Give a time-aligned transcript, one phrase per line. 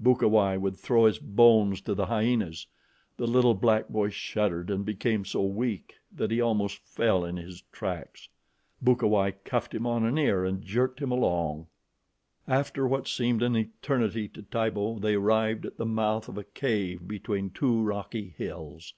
[0.00, 2.66] Bukawai would throw his bones to the hyenas.
[3.18, 7.62] The little black boy shuddered and became so weak that he almost fell in his
[7.70, 8.30] tracks.
[8.82, 11.66] Bukawai cuffed him on an ear and jerked him along.
[12.48, 17.06] After what seemed an eternity to Tibo, they arrived at the mouth of a cave
[17.06, 18.94] between two rocky hills.